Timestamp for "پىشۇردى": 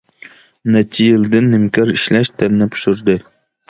2.77-3.23